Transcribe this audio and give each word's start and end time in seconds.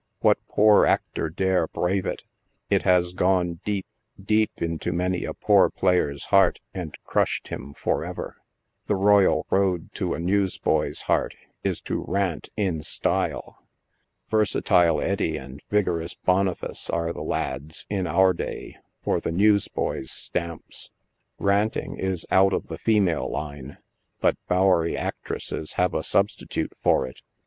What 0.21 0.39
poor 0.47 0.87
actor 0.87 1.29
dare 1.29 1.67
brave 1.67 2.07
it? 2.07 2.23
It 2.71 2.81
has 2.81 3.13
gone 3.13 3.59
deep, 3.63 3.85
deep 4.19 4.49
into 4.59 4.91
many 4.91 5.25
a 5.25 5.35
poor 5.35 5.69
player's 5.69 6.23
heart 6.33 6.59
and 6.73 6.97
crushed 7.03 7.49
him 7.49 7.75
forever. 7.75 8.37
The 8.87 8.95
royal 8.95 9.45
road 9.51 9.93
to 9.93 10.15
a 10.15 10.19
news 10.19 10.57
boy's 10.57 11.01
heart 11.01 11.35
is 11.63 11.81
to 11.81 12.03
rant 12.07 12.49
in 12.57 12.81
style. 12.81 13.61
Versatile 14.27 14.99
Eddy 14.99 15.37
and 15.37 15.61
vigorous 15.69 16.15
Boniface 16.15 16.89
are 16.89 17.13
the 17.13 17.21
lads, 17.21 17.85
in 17.87 18.07
our 18.07 18.33
day, 18.33 18.77
for 19.03 19.19
the 19.19 19.31
news 19.31 19.67
boy's 19.67 20.09
stamps. 20.09 20.89
Ranting 21.37 21.97
is 21.99 22.25
out 22.31 22.53
of* 22.53 22.69
the 22.69 22.79
female 22.79 23.29
line, 23.29 23.77
but 24.19 24.35
Bowery 24.47 24.97
actresses 24.97 25.73
have 25.73 25.93
a 25.93 26.01
substitute 26.01 26.73
for 26.81 27.05
it. 27.05 27.21